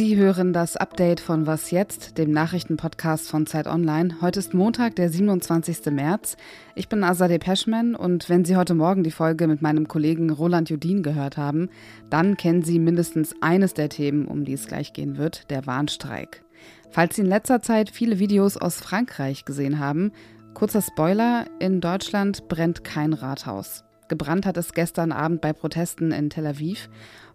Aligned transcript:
Sie 0.00 0.16
hören 0.16 0.54
das 0.54 0.78
Update 0.78 1.20
von 1.20 1.46
Was 1.46 1.70
jetzt, 1.70 2.16
dem 2.16 2.30
Nachrichtenpodcast 2.30 3.28
von 3.28 3.44
Zeit 3.44 3.66
Online. 3.66 4.22
Heute 4.22 4.38
ist 4.38 4.54
Montag, 4.54 4.96
der 4.96 5.10
27. 5.10 5.92
März. 5.92 6.38
Ich 6.74 6.88
bin 6.88 7.04
Azadeh 7.04 7.38
Peschman 7.38 7.94
und 7.94 8.30
wenn 8.30 8.46
Sie 8.46 8.56
heute 8.56 8.72
Morgen 8.72 9.04
die 9.04 9.10
Folge 9.10 9.46
mit 9.46 9.60
meinem 9.60 9.88
Kollegen 9.88 10.30
Roland 10.30 10.70
Judin 10.70 11.02
gehört 11.02 11.36
haben, 11.36 11.68
dann 12.08 12.38
kennen 12.38 12.62
Sie 12.62 12.78
mindestens 12.78 13.34
eines 13.42 13.74
der 13.74 13.90
Themen, 13.90 14.24
um 14.24 14.46
die 14.46 14.54
es 14.54 14.66
gleich 14.66 14.94
gehen 14.94 15.18
wird, 15.18 15.50
der 15.50 15.66
Warnstreik. 15.66 16.44
Falls 16.88 17.16
Sie 17.16 17.20
in 17.20 17.28
letzter 17.28 17.60
Zeit 17.60 17.90
viele 17.90 18.18
Videos 18.18 18.56
aus 18.56 18.76
Frankreich 18.76 19.44
gesehen 19.44 19.80
haben, 19.80 20.12
kurzer 20.54 20.80
Spoiler, 20.80 21.44
in 21.58 21.82
Deutschland 21.82 22.48
brennt 22.48 22.84
kein 22.84 23.12
Rathaus. 23.12 23.84
Gebrannt 24.10 24.44
hat 24.44 24.56
es 24.56 24.72
gestern 24.72 25.12
Abend 25.12 25.40
bei 25.40 25.52
Protesten 25.52 26.10
in 26.10 26.30
Tel 26.30 26.44
Aviv. 26.44 26.88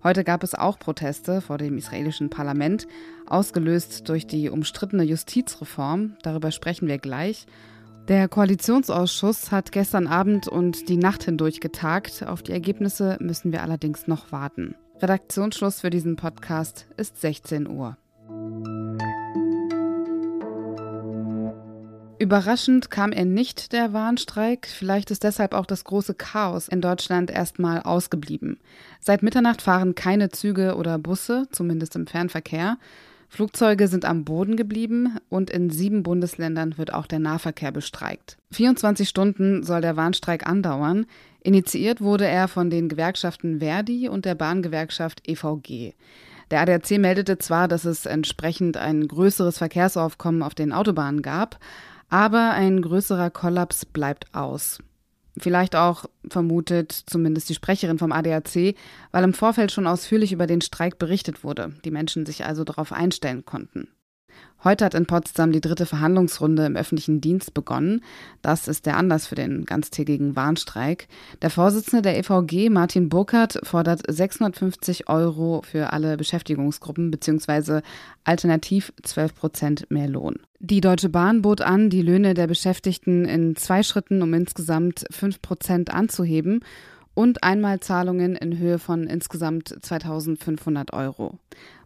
Heute 0.05 0.23
gab 0.23 0.43
es 0.43 0.53
auch 0.53 0.77
Proteste 0.77 1.41
vor 1.41 1.57
dem 1.57 1.79
israelischen 1.79 2.29
Parlament, 2.29 2.87
ausgelöst 3.25 4.07
durch 4.07 4.27
die 4.27 4.51
umstrittene 4.51 5.01
Justizreform. 5.01 6.15
Darüber 6.21 6.51
sprechen 6.51 6.87
wir 6.87 6.99
gleich. 6.99 7.47
Der 8.07 8.27
Koalitionsausschuss 8.27 9.51
hat 9.51 9.71
gestern 9.71 10.05
Abend 10.05 10.47
und 10.47 10.89
die 10.89 10.97
Nacht 10.97 11.23
hindurch 11.23 11.59
getagt. 11.59 12.23
Auf 12.23 12.43
die 12.43 12.51
Ergebnisse 12.51 13.17
müssen 13.19 13.51
wir 13.51 13.63
allerdings 13.63 14.05
noch 14.05 14.31
warten. 14.31 14.75
Redaktionsschluss 15.01 15.81
für 15.81 15.89
diesen 15.89 16.17
Podcast 16.17 16.85
ist 16.97 17.19
16 17.19 17.67
Uhr. 17.67 17.97
Überraschend 22.25 22.89
kam 22.89 23.11
er 23.11 23.23
nicht, 23.23 23.71
der 23.71 23.93
Warnstreik. 23.93 24.65
Vielleicht 24.65 25.11
ist 25.11 25.23
deshalb 25.23 25.53
auch 25.53 25.67
das 25.67 25.83
große 25.83 26.15
Chaos 26.15 26.67
in 26.67 26.81
Deutschland 26.81 27.29
erstmal 27.29 27.83
ausgeblieben. 27.83 28.57
Seit 28.99 29.21
Mitternacht 29.21 29.61
fahren 29.61 29.93
keine 29.93 30.29
Züge 30.29 30.75
oder 30.75 30.97
Busse, 30.97 31.45
zumindest 31.51 31.95
im 31.95 32.07
Fernverkehr. 32.07 32.79
Flugzeuge 33.29 33.87
sind 33.87 34.05
am 34.05 34.25
Boden 34.25 34.55
geblieben 34.55 35.19
und 35.29 35.51
in 35.51 35.69
sieben 35.69 36.01
Bundesländern 36.01 36.79
wird 36.79 36.91
auch 36.91 37.05
der 37.05 37.19
Nahverkehr 37.19 37.71
bestreikt. 37.71 38.37
24 38.53 39.07
Stunden 39.07 39.61
soll 39.61 39.81
der 39.81 39.95
Warnstreik 39.95 40.47
andauern. 40.47 41.05
Initiiert 41.43 42.01
wurde 42.01 42.25
er 42.25 42.47
von 42.47 42.71
den 42.71 42.89
Gewerkschaften 42.89 43.59
Verdi 43.59 44.09
und 44.09 44.25
der 44.25 44.33
Bahngewerkschaft 44.33 45.21
EVG. 45.29 45.93
Der 46.49 46.61
ADAC 46.61 46.97
meldete 46.97 47.37
zwar, 47.37 47.67
dass 47.67 47.85
es 47.85 48.07
entsprechend 48.07 48.77
ein 48.77 49.07
größeres 49.07 49.59
Verkehrsaufkommen 49.59 50.41
auf 50.41 50.55
den 50.55 50.71
Autobahnen 50.71 51.21
gab, 51.21 51.59
aber 52.09 52.51
ein 52.51 52.81
größerer 52.81 53.29
Kollaps 53.29 53.85
bleibt 53.85 54.33
aus. 54.33 54.79
Vielleicht 55.37 55.75
auch 55.75 56.05
vermutet 56.29 56.91
zumindest 56.91 57.49
die 57.49 57.55
Sprecherin 57.55 57.99
vom 57.99 58.11
ADAC, 58.11 58.75
weil 59.11 59.23
im 59.23 59.33
Vorfeld 59.33 59.71
schon 59.71 59.87
ausführlich 59.87 60.31
über 60.31 60.47
den 60.47 60.61
Streik 60.61 60.97
berichtet 60.97 61.43
wurde, 61.43 61.73
die 61.83 61.91
Menschen 61.91 62.25
sich 62.25 62.45
also 62.45 62.63
darauf 62.63 62.93
einstellen 62.93 63.43
konnten. 63.43 63.89
Heute 64.63 64.83
hat 64.83 64.95
in 64.95 65.05
Potsdam 65.05 65.51
die 65.51 65.61
dritte 65.61 65.85
Verhandlungsrunde 65.85 66.65
im 66.65 66.75
öffentlichen 66.75 67.21
Dienst 67.21 67.53
begonnen. 67.53 68.01
Das 68.41 68.67
ist 68.67 68.87
der 68.87 68.97
Anlass 68.97 69.27
für 69.27 69.35
den 69.35 69.63
ganztägigen 69.65 70.35
Warnstreik. 70.35 71.07
Der 71.43 71.51
Vorsitzende 71.51 72.01
der 72.01 72.17
EVG, 72.17 72.69
Martin 72.71 73.07
Burkhardt, 73.07 73.59
fordert 73.61 74.01
650 74.07 75.07
Euro 75.07 75.61
für 75.61 75.93
alle 75.93 76.17
Beschäftigungsgruppen 76.17 77.11
bzw. 77.11 77.81
alternativ 78.23 78.91
12 79.03 79.35
Prozent 79.35 79.91
mehr 79.91 80.07
Lohn. 80.07 80.39
Die 80.59 80.81
Deutsche 80.81 81.09
Bahn 81.09 81.43
bot 81.43 81.61
an, 81.61 81.91
die 81.91 82.01
Löhne 82.01 82.33
der 82.33 82.47
Beschäftigten 82.47 83.25
in 83.25 83.55
zwei 83.55 83.83
Schritten 83.83 84.23
um 84.23 84.33
insgesamt 84.33 85.05
5 85.11 85.43
Prozent 85.43 85.93
anzuheben 85.93 86.61
und 87.13 87.43
Einmalzahlungen 87.43 88.35
in 88.35 88.57
Höhe 88.57 88.79
von 88.79 89.05
insgesamt 89.05 89.75
2500 89.81 90.91
Euro. 90.93 91.37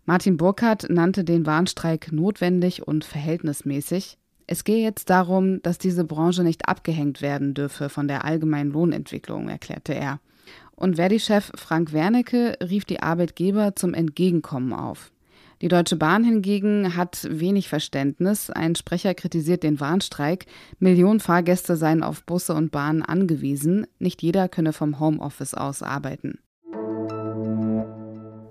Martin 0.10 0.38
Burkhardt 0.38 0.90
nannte 0.90 1.24
den 1.24 1.46
Warnstreik 1.46 2.12
notwendig 2.12 2.88
und 2.88 3.06
verhältnismäßig. 3.06 4.18
Es 4.47 4.64
gehe 4.64 4.84
jetzt 4.84 5.12
darum, 5.12 5.62
dass 5.62 5.78
diese 5.78 6.03
Branche 6.03 6.42
nicht 6.42 6.68
abgehängt 6.68 7.22
werden 7.22 7.53
dürfe 7.53 7.90
von 7.90 8.08
der 8.08 8.25
allgemeinen 8.25 8.72
Lohnentwicklung, 8.72 9.50
erklärte 9.50 9.94
er. 9.94 10.19
Und 10.75 10.96
Verdi-Chef 10.96 11.52
Frank 11.53 11.94
Wernicke 11.94 12.58
rief 12.59 12.86
die 12.86 13.03
Arbeitgeber 13.03 13.75
zum 13.75 13.94
Entgegenkommen 13.94 14.74
auf. 14.74 15.12
Die 15.62 15.68
Deutsche 15.68 15.96
Bahn 15.96 16.24
hingegen 16.24 16.96
hat 16.96 17.28
wenig 17.30 17.69
Verständnis. 17.69 18.50
Ein 18.50 18.74
Sprecher 18.74 19.14
kritisiert 19.14 19.62
den 19.62 19.80
Warnstreik. 19.80 20.48
Millionen 20.80 21.19
Fahrgäste 21.19 21.75
seien 21.75 22.02
auf 22.02 22.24
Busse 22.24 22.56
und 22.56 22.72
Bahnen 22.72 23.03
angewiesen. 23.03 23.86
Nicht 24.00 24.24
jeder 24.24 24.50
könne 24.50 24.74
vom 24.74 25.00
Homeoffice 25.00 25.53
aus 25.53 25.84
arbeiten. 25.84 26.40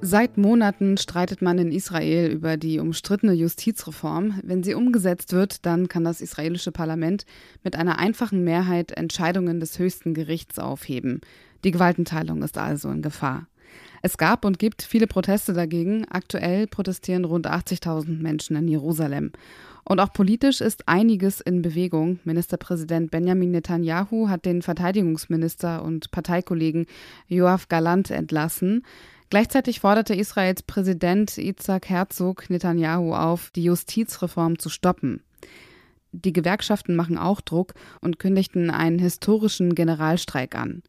Seit 0.01 0.39
Monaten 0.39 0.97
streitet 0.97 1.43
man 1.43 1.59
in 1.59 1.73
Israel 1.73 2.31
über 2.31 2.57
die 2.57 2.79
umstrittene 2.79 3.33
Justizreform. 3.33 4.41
Wenn 4.45 4.63
sie 4.63 4.75
umgesetzt 4.75 5.33
wird, 5.33 5.67
dann 5.67 5.89
kann 5.89 6.05
das 6.05 6.21
israelische 6.21 6.71
Parlament 6.71 7.27
mit 7.65 7.75
einer 7.75 7.99
einfachen 7.99 8.45
Mehrheit 8.45 8.93
Entscheidungen 8.93 9.59
des 9.59 9.79
höchsten 9.81 10.15
Gerichts 10.15 10.61
aufheben. 10.61 11.21
Die 11.65 11.73
Gewaltenteilung 11.73 12.45
ist 12.45 12.59
also 12.59 12.91
in 12.91 13.03
Gefahr. 13.03 13.49
Es 14.01 14.17
gab 14.17 14.45
und 14.45 14.61
gibt 14.61 14.83
viele 14.83 15.09
Proteste 15.09 15.53
dagegen. 15.53 16.05
Aktuell 16.09 16.69
protestieren 16.69 17.25
rund 17.25 17.49
80.000 17.49 18.23
Menschen 18.23 18.55
in 18.55 18.69
Jerusalem. 18.69 19.33
Und 19.85 20.01
auch 20.01 20.13
politisch 20.13 20.61
ist 20.61 20.87
einiges 20.87 21.41
in 21.41 21.63
Bewegung. 21.63 22.21
Ministerpräsident 22.25 23.11
Benjamin 23.11 23.51
Netanyahu 23.51 24.29
hat 24.29 24.45
den 24.45 24.63
Verteidigungsminister 24.63 25.83
und 25.83 26.11
Parteikollegen 26.13 26.87
Joachim 27.27 27.67
Galant 27.69 28.11
entlassen. 28.11 28.85
Gleichzeitig 29.31 29.81
forderte 29.81 30.15
Israels 30.15 30.63
Präsident 30.63 31.37
Isaac 31.37 31.89
Herzog 31.89 32.49
Netanyahu 32.49 33.15
auf, 33.15 33.51
die 33.51 33.65
Justizreform 33.65 34.59
zu 34.59 34.71
stoppen. 34.71 35.23
Die 36.13 36.33
Gewerkschaften 36.33 36.97
machen 36.97 37.19
auch 37.19 37.43
Druck 37.43 37.75
und 38.01 38.19
kündigten 38.19 38.71
einen 38.71 38.99
historischen 38.99 39.75
Generalstreik 39.75 40.55
an. 40.55 40.83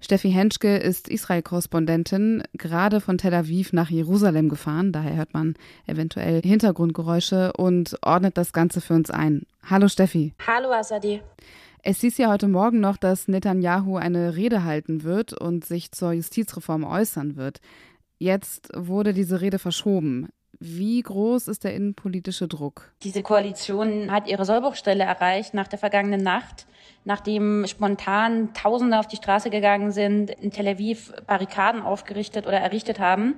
Steffi 0.00 0.30
Henschke 0.30 0.76
ist 0.76 1.08
Israel-Korrespondentin, 1.08 2.42
gerade 2.52 3.00
von 3.00 3.16
Tel 3.16 3.32
Aviv 3.32 3.72
nach 3.72 3.88
Jerusalem 3.88 4.50
gefahren, 4.50 4.92
daher 4.92 5.16
hört 5.16 5.32
man 5.32 5.54
eventuell 5.86 6.42
Hintergrundgeräusche 6.42 7.54
und 7.54 7.96
ordnet 8.02 8.36
das 8.36 8.52
Ganze 8.52 8.82
für 8.82 8.92
uns 8.92 9.10
ein. 9.10 9.46
Hallo 9.64 9.88
Steffi. 9.88 10.34
Hallo 10.46 10.70
Asadi. 10.70 11.22
Es 11.88 12.00
hieß 12.00 12.18
ja 12.18 12.30
heute 12.30 12.48
Morgen 12.48 12.80
noch, 12.80 12.96
dass 12.96 13.28
Netanyahu 13.28 13.96
eine 13.96 14.34
Rede 14.34 14.64
halten 14.64 15.04
wird 15.04 15.32
und 15.32 15.64
sich 15.64 15.92
zur 15.92 16.10
Justizreform 16.10 16.82
äußern 16.82 17.36
wird. 17.36 17.60
Jetzt 18.18 18.70
wurde 18.74 19.14
diese 19.14 19.40
Rede 19.40 19.60
verschoben. 19.60 20.28
Wie 20.58 21.00
groß 21.00 21.46
ist 21.46 21.62
der 21.62 21.74
innenpolitische 21.74 22.48
Druck? 22.48 22.92
Diese 23.04 23.22
Koalition 23.22 24.10
hat 24.10 24.26
ihre 24.26 24.44
Sollbruchstelle 24.44 25.04
erreicht 25.04 25.54
nach 25.54 25.68
der 25.68 25.78
vergangenen 25.78 26.24
Nacht, 26.24 26.66
nachdem 27.04 27.64
spontan 27.68 28.52
Tausende 28.52 28.98
auf 28.98 29.06
die 29.06 29.14
Straße 29.14 29.50
gegangen 29.50 29.92
sind, 29.92 30.30
in 30.30 30.50
Tel 30.50 30.66
Aviv 30.66 31.12
Barrikaden 31.28 31.82
aufgerichtet 31.82 32.48
oder 32.48 32.58
errichtet 32.58 32.98
haben. 32.98 33.36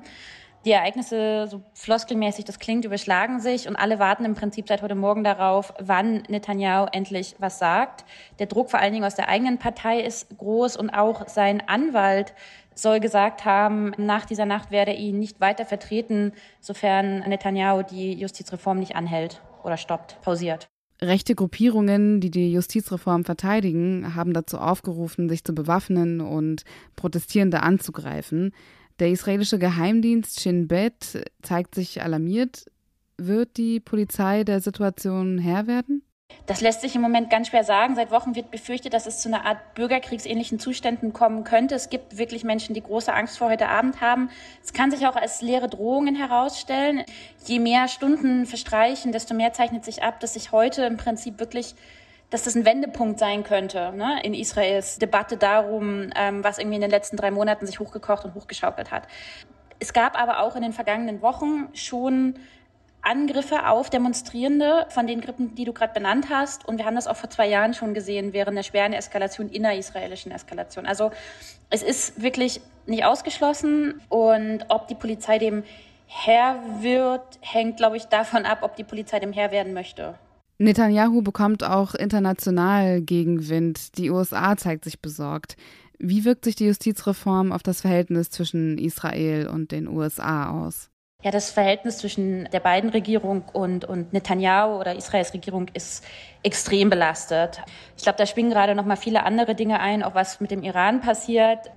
Die 0.65 0.73
Ereignisse, 0.73 1.47
so 1.49 1.63
floskelmäßig 1.73 2.45
das 2.45 2.59
klingt, 2.59 2.85
überschlagen 2.85 3.41
sich 3.41 3.69
und 3.69 3.77
alle 3.77 3.99
warten 3.99 4.25
im 4.25 4.35
Prinzip 4.35 4.67
seit 4.69 4.83
heute 4.83 4.97
Morgen 4.97 5.23
darauf, 5.23 5.73
wann 5.79 6.25
Netanyahu 6.29 6.89
endlich 6.93 7.37
was 7.39 7.59
sagt. 7.59 8.05
Der 8.39 8.47
Druck 8.47 8.71
vor 8.71 8.81
allen 8.81 8.93
Dingen 8.93 9.05
aus 9.05 9.15
der 9.15 9.29
eigenen 9.29 9.59
Partei 9.59 10.01
ist 10.01 10.37
groß 10.37 10.77
und 10.77 10.91
auch 10.91 11.29
sein 11.29 11.63
Anwalt 11.69 12.35
soll 12.75 13.01
gesagt 13.01 13.45
haben, 13.45 13.93
nach 13.99 14.25
dieser 14.25 14.47
Nacht 14.47 14.71
werde 14.71 14.93
er 14.93 14.99
ihn 14.99 15.19
nicht 15.19 15.41
weiter 15.41 15.65
vertreten, 15.65 16.33
sofern 16.61 17.21
Netanyahu 17.21 17.83
die 17.83 18.13
Justizreform 18.15 18.79
nicht 18.79 18.97
anhält 18.97 19.41
oder 19.63 19.77
stoppt, 19.77 20.21
pausiert. 20.23 20.69
Rechte 21.01 21.37
Gruppierungen, 21.37 22.21
die 22.21 22.31
die 22.31 22.53
Justizreform 22.53 23.25
verteidigen, 23.25 24.17
haben 24.17 24.33
dazu 24.33 24.59
aufgerufen, 24.59 25.29
sich 25.29 25.45
zu 25.45 25.55
bewaffnen 25.55 26.21
und 26.21 26.65
Protestierende 26.97 27.63
anzugreifen. 27.63 28.53
Der 28.99 29.11
israelische 29.11 29.59
Geheimdienst 29.59 30.41
Shin 30.41 30.67
Bet 30.67 31.23
zeigt 31.43 31.75
sich 31.75 32.03
alarmiert. 32.03 32.67
Wird 33.17 33.57
die 33.57 33.79
Polizei 33.79 34.45
der 34.45 34.61
Situation 34.61 35.39
Herr 35.39 35.67
werden? 35.67 36.03
Das 36.47 36.61
lässt 36.61 36.81
sich 36.81 36.95
im 36.95 37.03
Moment 37.03 37.31
ganz 37.31 37.49
schwer 37.49 37.65
sagen. 37.65 37.95
Seit 37.95 38.11
Wochen 38.11 38.35
wird 38.35 38.51
befürchtet, 38.51 38.93
dass 38.93 39.07
es 39.07 39.21
zu 39.21 39.29
einer 39.29 39.47
Art 39.47 39.75
bürgerkriegsähnlichen 39.75 40.59
Zuständen 40.59 41.13
kommen 41.13 41.45
könnte. 41.45 41.75
Es 41.75 41.91
gibt 41.91 42.19
wirklich 42.19 42.45
Menschen, 42.45 42.75
die 42.75 42.83
große 42.83 43.13
Angst 43.13 43.39
vor 43.39 43.51
heute 43.51 43.69
Abend 43.69 44.01
haben. 44.01 44.31
Es 44.63 44.73
kann 44.73 44.91
sich 44.91 45.07
auch 45.07 45.17
als 45.17 45.43
leere 45.43 45.69
Drohungen 45.69 46.15
herausstellen. 46.15 47.05
Je 47.47 47.61
mehr 47.61 47.89
Stunden 47.89 48.47
verstreichen, 48.47 49.13
desto 49.13 49.35
mehr 49.35 49.53
zeichnet 49.53 49.85
sich 49.85 50.03
ab, 50.03 50.21
dass 50.21 50.35
sich 50.35 50.53
heute 50.53 50.83
im 50.85 50.97
Prinzip 50.97 51.39
wirklich 51.39 51.75
dass 52.31 52.45
das 52.45 52.55
ein 52.55 52.65
Wendepunkt 52.65 53.19
sein 53.19 53.43
könnte 53.43 53.93
ne, 53.93 54.21
in 54.23 54.35
Israels 54.35 54.99
Debatte 54.99 55.37
darum, 55.37 56.11
ähm, 56.15 56.45
was 56.45 56.59
irgendwie 56.59 56.77
in 56.77 56.83
den 56.83 56.91
letzten 56.91 57.17
drei 57.17 57.31
Monaten 57.31 57.67
sich 57.67 57.81
hochgekocht 57.81 58.25
und 58.25 58.35
hochgeschaukelt 58.35 58.91
hat. 58.91 59.05
Es 59.79 59.93
gab 59.93 60.21
aber 60.21 60.41
auch 60.41 60.57
in 60.57 60.63
den 60.63 60.73
vergangenen 60.73 61.23
Wochen 61.23 61.69
schon 61.73 62.35
Angriffe 63.01 63.67
auf 63.67 63.91
Demonstrierende 63.91 64.87
von 64.91 65.07
den 65.07 65.21
Gruppen, 65.21 65.55
die 65.55 65.65
du 65.65 65.73
gerade 65.73 65.95
benannt 65.95 66.27
hast. 66.31 66.67
Und 66.67 66.79
wir 66.79 66.85
haben 66.85 66.97
das 66.97 67.07
auch 67.07 67.17
vor 67.17 67.31
zwei 67.31 67.47
Jahren 67.47 67.73
schon 67.73 67.95
gesehen, 67.95 68.33
während 68.33 68.57
der 68.57 68.65
schweren 68.65 68.93
Eskalation, 68.93 69.49
innerisraelischen 69.49 70.33
Eskalation. 70.33 70.85
Also 70.85 71.11
es 71.71 71.83
ist 71.83 72.21
wirklich 72.21 72.61
nicht 72.87 73.05
ausgeschlossen. 73.05 74.01
Und 74.09 74.65
ob 74.69 74.89
die 74.89 74.95
Polizei 74.95 75.39
dem 75.39 75.63
Herr 76.07 76.59
wird, 76.81 77.39
hängt, 77.41 77.77
glaube 77.77 77.97
ich, 77.97 78.07
davon 78.07 78.45
ab, 78.45 78.59
ob 78.63 78.77
die 78.77 78.85
Polizei 78.85 79.21
dem 79.21 79.33
Herr 79.33 79.53
werden 79.53 79.75
möchte. 79.75 80.15
Netanyahu 80.59 81.23
bekommt 81.23 81.63
auch 81.63 81.95
international 81.95 83.01
Gegenwind. 83.01 83.97
Die 83.97 84.11
USA 84.11 84.57
zeigt 84.57 84.85
sich 84.85 85.01
besorgt. 85.01 85.57
Wie 85.99 86.25
wirkt 86.25 86.45
sich 86.45 86.57
die 86.57 86.67
Justizreform 86.67 87.53
auf 87.53 87.63
das 87.63 87.81
Verhältnis 87.81 88.31
zwischen 88.31 88.77
Israel 88.79 89.49
und 89.49 89.71
den 89.71 89.89
USA 89.89 90.51
aus? 90.51 90.91
Ja, 91.25 91.33
das 91.33 91.51
Verhältnis 91.51 91.99
zwischen 91.99 92.49
der 92.53 92.61
beiden 92.61 92.91
Regierung 92.91 93.43
und, 93.53 93.85
und 93.85 94.13
Netanyahu 94.13 94.79
oder 94.79 94.95
Israels 94.95 95.35
Regierung 95.35 95.67
ist 95.75 96.05
extrem 96.45 96.91
belastet. 96.91 97.61
Ich 97.97 98.05
glaube, 98.05 98.19
da 98.19 98.27
schwingen 98.27 98.51
gerade 98.51 98.77
noch 98.77 98.85
mal 98.85 98.97
viele 98.97 99.25
andere 99.25 99.57
Dinge 99.57 99.81
ein, 99.81 100.05
auch 100.05 100.15
was 100.15 100.41
mit 100.41 100.53
dem 100.53 100.63
Iran 100.63 101.01
passiert. 101.01 101.73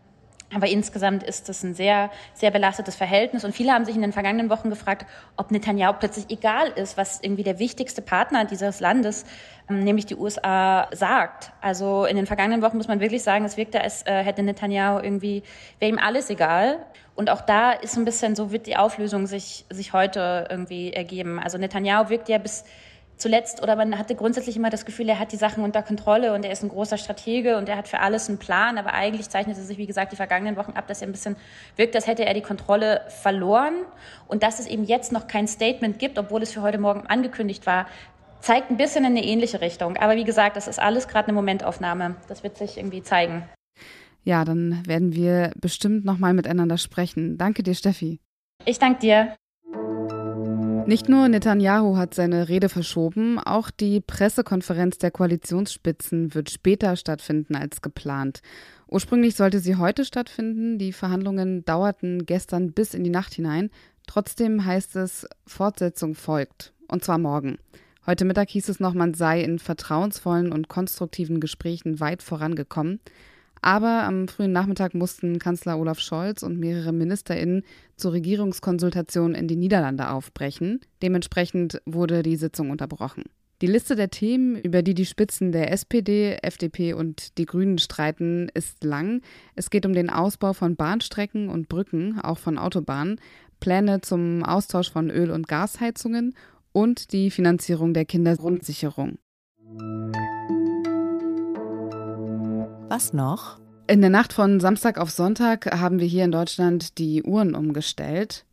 Aber 0.53 0.67
insgesamt 0.67 1.23
ist 1.23 1.47
es 1.49 1.63
ein 1.63 1.73
sehr, 1.73 2.11
sehr 2.33 2.51
belastetes 2.51 2.95
Verhältnis. 2.95 3.45
Und 3.45 3.53
viele 3.55 3.71
haben 3.71 3.85
sich 3.85 3.95
in 3.95 4.01
den 4.01 4.11
vergangenen 4.11 4.49
Wochen 4.49 4.69
gefragt, 4.69 5.05
ob 5.37 5.51
Netanyahu 5.51 5.93
plötzlich 5.99 6.25
egal 6.29 6.67
ist, 6.75 6.97
was 6.97 7.19
irgendwie 7.21 7.43
der 7.43 7.59
wichtigste 7.59 8.01
Partner 8.01 8.45
dieses 8.45 8.79
Landes, 8.79 9.25
ähm, 9.69 9.83
nämlich 9.83 10.05
die 10.05 10.15
USA, 10.15 10.87
sagt. 10.91 11.51
Also 11.61 12.05
in 12.05 12.17
den 12.17 12.25
vergangenen 12.25 12.61
Wochen 12.61 12.77
muss 12.77 12.87
man 12.87 12.99
wirklich 12.99 13.23
sagen, 13.23 13.45
es 13.45 13.55
wirkte, 13.55 13.81
als 13.81 14.05
äh, 14.05 14.23
hätte 14.23 14.43
Netanyahu 14.43 14.99
irgendwie, 15.01 15.43
wäre 15.79 15.91
ihm 15.91 15.99
alles 15.99 16.29
egal. 16.29 16.79
Und 17.15 17.29
auch 17.29 17.41
da 17.41 17.71
ist 17.71 17.97
ein 17.97 18.05
bisschen, 18.05 18.35
so 18.35 18.51
wird 18.51 18.67
die 18.67 18.77
Auflösung 18.77 19.27
sich, 19.27 19.65
sich 19.69 19.93
heute 19.93 20.47
irgendwie 20.49 20.91
ergeben. 20.91 21.39
Also 21.39 21.57
Netanyahu 21.57 22.09
wirkt 22.09 22.29
ja 22.29 22.37
bis 22.37 22.65
zuletzt 23.21 23.61
oder 23.61 23.75
man 23.75 23.97
hatte 23.97 24.15
grundsätzlich 24.15 24.57
immer 24.57 24.69
das 24.69 24.85
Gefühl, 24.85 25.07
er 25.07 25.19
hat 25.19 25.31
die 25.31 25.37
Sachen 25.37 25.63
unter 25.63 25.83
Kontrolle 25.83 26.33
und 26.33 26.43
er 26.43 26.51
ist 26.51 26.63
ein 26.63 26.69
großer 26.69 26.97
Stratege 26.97 27.57
und 27.57 27.69
er 27.69 27.77
hat 27.77 27.87
für 27.87 27.99
alles 27.99 28.27
einen 28.27 28.39
Plan. 28.39 28.77
Aber 28.77 28.93
eigentlich 28.93 29.29
zeichnete 29.29 29.61
sich, 29.61 29.77
wie 29.77 29.85
gesagt, 29.85 30.11
die 30.11 30.15
vergangenen 30.15 30.57
Wochen 30.57 30.71
ab, 30.71 30.87
dass 30.87 31.01
er 31.01 31.07
ein 31.07 31.11
bisschen 31.11 31.35
wirkt, 31.75 31.95
als 31.95 32.07
hätte 32.07 32.25
er 32.25 32.33
die 32.33 32.41
Kontrolle 32.41 33.01
verloren. 33.07 33.73
Und 34.27 34.43
dass 34.43 34.59
es 34.59 34.67
eben 34.67 34.83
jetzt 34.83 35.11
noch 35.11 35.27
kein 35.27 35.47
Statement 35.47 35.99
gibt, 35.99 36.17
obwohl 36.17 36.41
es 36.41 36.51
für 36.51 36.61
heute 36.61 36.79
Morgen 36.79 37.05
angekündigt 37.07 37.65
war, 37.65 37.87
zeigt 38.41 38.71
ein 38.71 38.77
bisschen 38.77 39.05
in 39.05 39.11
eine 39.11 39.23
ähnliche 39.23 39.61
Richtung. 39.61 39.97
Aber 39.97 40.15
wie 40.15 40.23
gesagt, 40.23 40.57
das 40.57 40.67
ist 40.67 40.79
alles 40.79 41.07
gerade 41.07 41.27
eine 41.27 41.33
Momentaufnahme. 41.33 42.15
Das 42.27 42.43
wird 42.43 42.57
sich 42.57 42.77
irgendwie 42.77 43.03
zeigen. 43.03 43.43
Ja, 44.23 44.45
dann 44.45 44.83
werden 44.85 45.13
wir 45.15 45.51
bestimmt 45.55 46.05
nochmal 46.05 46.33
miteinander 46.33 46.77
sprechen. 46.77 47.37
Danke 47.37 47.63
dir, 47.63 47.75
Steffi. 47.75 48.19
Ich 48.65 48.77
danke 48.77 48.99
dir. 48.99 49.35
Nicht 50.87 51.07
nur 51.07 51.27
Netanyahu 51.29 51.95
hat 51.95 52.13
seine 52.13 52.49
Rede 52.49 52.67
verschoben, 52.67 53.39
auch 53.39 53.69
die 53.69 54.01
Pressekonferenz 54.01 54.97
der 54.97 55.11
Koalitionsspitzen 55.11 56.33
wird 56.33 56.49
später 56.49 56.95
stattfinden 56.95 57.55
als 57.55 57.81
geplant. 57.81 58.41
Ursprünglich 58.87 59.35
sollte 59.35 59.59
sie 59.59 59.75
heute 59.75 60.03
stattfinden, 60.05 60.77
die 60.79 60.91
Verhandlungen 60.91 61.63
dauerten 61.63 62.25
gestern 62.25 62.73
bis 62.73 62.93
in 62.93 63.03
die 63.03 63.09
Nacht 63.09 63.33
hinein. 63.33 63.69
Trotzdem 64.07 64.65
heißt 64.65 64.95
es, 64.97 65.27
Fortsetzung 65.45 66.15
folgt, 66.15 66.73
und 66.87 67.03
zwar 67.05 67.19
morgen. 67.19 67.57
Heute 68.05 68.25
Mittag 68.25 68.49
hieß 68.49 68.67
es 68.67 68.79
noch, 68.79 68.95
man 68.95 69.13
sei 69.13 69.41
in 69.41 69.59
vertrauensvollen 69.59 70.51
und 70.51 70.67
konstruktiven 70.67 71.39
Gesprächen 71.39 71.99
weit 71.99 72.23
vorangekommen. 72.23 72.99
Aber 73.61 74.03
am 74.03 74.27
frühen 74.27 74.51
Nachmittag 74.51 74.95
mussten 74.95 75.37
Kanzler 75.37 75.77
Olaf 75.77 75.99
Scholz 75.99 76.41
und 76.41 76.57
mehrere 76.57 76.91
MinisterInnen 76.91 77.63
zur 77.95 78.13
Regierungskonsultation 78.13 79.35
in 79.35 79.47
die 79.47 79.55
Niederlande 79.55 80.09
aufbrechen. 80.09 80.81
Dementsprechend 81.01 81.81
wurde 81.85 82.23
die 82.23 82.37
Sitzung 82.37 82.71
unterbrochen. 82.71 83.23
Die 83.61 83.67
Liste 83.67 83.95
der 83.95 84.09
Themen, 84.09 84.55
über 84.55 84.81
die 84.81 84.95
die 84.95 85.05
Spitzen 85.05 85.51
der 85.51 85.71
SPD, 85.71 86.39
FDP 86.41 86.93
und 86.93 87.37
die 87.37 87.45
Grünen 87.45 87.77
streiten, 87.77 88.49
ist 88.55 88.83
lang. 88.83 89.21
Es 89.55 89.69
geht 89.69 89.85
um 89.85 89.93
den 89.93 90.09
Ausbau 90.09 90.53
von 90.53 90.75
Bahnstrecken 90.75 91.47
und 91.47 91.69
Brücken, 91.69 92.19
auch 92.19 92.39
von 92.39 92.57
Autobahnen, 92.57 93.21
Pläne 93.59 94.01
zum 94.01 94.43
Austausch 94.43 94.89
von 94.91 95.11
Öl- 95.11 95.29
und 95.29 95.47
Gasheizungen 95.47 96.33
und 96.71 97.13
die 97.13 97.29
Finanzierung 97.29 97.93
der 97.93 98.05
Kindergrundsicherung. 98.05 99.19
Was 102.91 103.13
noch? 103.13 103.57
In 103.87 104.01
der 104.01 104.09
Nacht 104.09 104.33
von 104.33 104.59
Samstag 104.59 104.97
auf 104.97 105.11
Sonntag 105.11 105.79
haben 105.79 106.01
wir 106.01 106.07
hier 106.07 106.25
in 106.25 106.31
Deutschland 106.33 106.97
die 106.97 107.23
Uhren 107.23 107.55
umgestellt. 107.55 108.43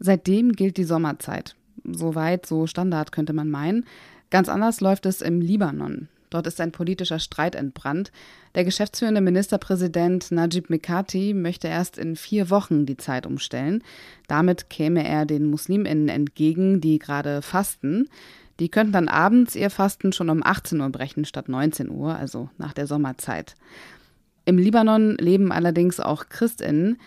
Seitdem 0.00 0.52
gilt 0.52 0.76
die 0.76 0.84
Sommerzeit. 0.84 1.56
Soweit, 1.82 2.44
so 2.44 2.66
Standard 2.66 3.10
könnte 3.10 3.32
man 3.32 3.48
meinen. 3.48 3.86
Ganz 4.28 4.50
anders 4.50 4.82
läuft 4.82 5.06
es 5.06 5.22
im 5.22 5.40
Libanon. 5.40 6.08
Dort 6.28 6.46
ist 6.46 6.60
ein 6.60 6.72
politischer 6.72 7.18
Streit 7.18 7.54
entbrannt. 7.54 8.12
Der 8.54 8.64
geschäftsführende 8.64 9.22
Ministerpräsident 9.22 10.30
Najib 10.30 10.68
Mikati 10.68 11.32
möchte 11.32 11.68
erst 11.68 11.96
in 11.96 12.16
vier 12.16 12.50
Wochen 12.50 12.84
die 12.84 12.98
Zeit 12.98 13.24
umstellen. 13.24 13.82
Damit 14.28 14.68
käme 14.68 15.08
er 15.08 15.24
den 15.24 15.48
Musliminnen 15.48 16.10
entgegen, 16.10 16.82
die 16.82 16.98
gerade 16.98 17.40
fasten. 17.40 18.10
Die 18.60 18.68
könnten 18.68 18.92
dann 18.92 19.08
abends 19.08 19.54
ihr 19.54 19.70
Fasten 19.70 20.12
schon 20.12 20.30
um 20.30 20.42
18 20.42 20.80
Uhr 20.80 20.90
brechen 20.90 21.24
statt 21.24 21.48
19 21.48 21.90
Uhr, 21.90 22.16
also 22.16 22.48
nach 22.58 22.72
der 22.72 22.86
Sommerzeit. 22.86 23.54
Im 24.44 24.58
Libanon 24.58 25.16
leben 25.16 25.52
allerdings 25.52 26.00
auch 26.00 26.28
Christinnen. 26.28 26.98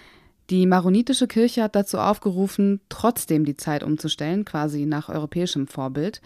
Die 0.50 0.66
maronitische 0.66 1.28
Kirche 1.28 1.64
hat 1.64 1.76
dazu 1.76 1.98
aufgerufen, 1.98 2.82
trotzdem 2.90 3.46
die 3.46 3.56
Zeit 3.56 3.84
umzustellen, 3.84 4.46
quasi 4.46 4.86
nach 4.86 5.10
europäischem 5.10 5.68
Vorbild. 5.68 6.22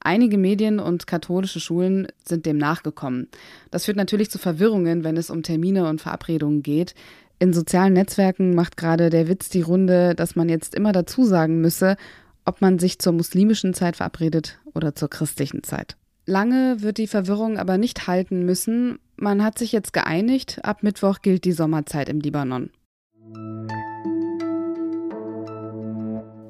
Einige 0.00 0.38
Medien 0.38 0.78
und 0.78 1.06
katholische 1.06 1.60
Schulen 1.60 2.08
sind 2.24 2.46
dem 2.46 2.56
nachgekommen. 2.56 3.28
Das 3.70 3.84
führt 3.84 3.96
natürlich 3.96 4.30
zu 4.30 4.38
Verwirrungen, 4.38 5.04
wenn 5.04 5.16
es 5.16 5.30
um 5.30 5.42
Termine 5.42 5.88
und 5.88 6.00
Verabredungen 6.00 6.62
geht. 6.62 6.94
In 7.40 7.52
sozialen 7.52 7.92
Netzwerken 7.92 8.54
macht 8.54 8.76
gerade 8.76 9.10
der 9.10 9.28
Witz 9.28 9.48
die 9.48 9.62
Runde, 9.62 10.14
dass 10.14 10.34
man 10.34 10.48
jetzt 10.48 10.74
immer 10.74 10.92
dazu 10.92 11.24
sagen 11.24 11.60
müsse, 11.60 11.96
ob 12.48 12.62
man 12.62 12.78
sich 12.78 12.98
zur 12.98 13.12
muslimischen 13.12 13.74
Zeit 13.74 13.96
verabredet 13.96 14.58
oder 14.72 14.94
zur 14.94 15.10
christlichen 15.10 15.62
Zeit. 15.62 15.98
Lange 16.24 16.80
wird 16.80 16.96
die 16.96 17.06
Verwirrung 17.06 17.58
aber 17.58 17.76
nicht 17.76 18.06
halten 18.06 18.46
müssen. 18.46 18.98
Man 19.16 19.44
hat 19.44 19.58
sich 19.58 19.70
jetzt 19.70 19.92
geeinigt, 19.92 20.64
ab 20.64 20.82
Mittwoch 20.82 21.20
gilt 21.20 21.44
die 21.44 21.52
Sommerzeit 21.52 22.08
im 22.08 22.20
Libanon. 22.20 22.70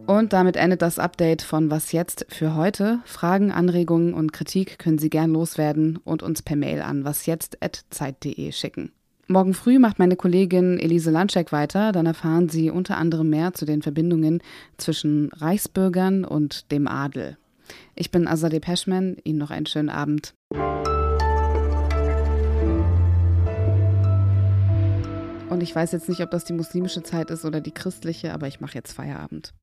Und 0.07 0.33
damit 0.33 0.57
endet 0.57 0.83
das 0.83 1.01
Update 1.01 1.43
von 1.43 1.71
Was 1.71 1.91
jetzt 1.91 2.27
für 2.29 2.55
heute. 2.55 3.01
Fragen, 3.05 3.51
Anregungen 3.51 4.15
und 4.15 4.33
Kritik 4.33 4.79
können 4.79 4.99
Sie 4.99 5.11
gern 5.11 5.33
loswerden 5.33 5.99
und 6.05 6.23
uns 6.23 6.43
per 6.43 6.57
Mail 6.57 6.81
an 6.81 7.05
wasjetzt.zeit.de 7.05 8.53
schicken. 8.53 8.93
Morgen 9.31 9.53
früh 9.53 9.79
macht 9.79 9.99
meine 9.99 10.17
Kollegin 10.17 10.79
Elise 10.79 11.11
Landscheck 11.11 11.53
weiter. 11.53 11.93
Dann 11.93 12.07
erfahren 12.07 12.49
Sie 12.49 12.71
unter 12.71 12.97
anderem 12.97 13.29
mehr 13.29 13.53
zu 13.53 13.67
den 13.67 13.83
Verbindungen 13.83 14.43
zwischen 14.79 15.29
Reichsbürgern 15.35 16.25
und 16.25 16.73
dem 16.73 16.89
Adel. 16.89 17.37
Ich 17.95 18.11
bin 18.11 18.27
Azadeh 18.27 18.59
Peschman. 18.59 19.19
Ihnen 19.25 19.39
noch 19.39 19.51
einen 19.51 19.67
schönen 19.67 19.91
Abend. 19.91 20.33
Und 25.51 25.63
ich 25.63 25.77
weiß 25.77 25.93
jetzt 25.93 26.09
nicht, 26.09 26.23
ob 26.23 26.31
das 26.31 26.47
die 26.47 26.55
muslimische 26.55 27.03
Zeit 27.03 27.31
ist 27.31 27.45
oder 27.45 27.61
die 27.61 27.73
christliche, 27.73 28.33
aber 28.33 28.49
ich 28.49 28.61
mache 28.61 28.77
jetzt 28.77 28.95
Feierabend. 28.95 29.53